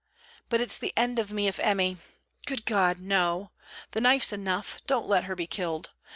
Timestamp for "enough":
4.33-4.79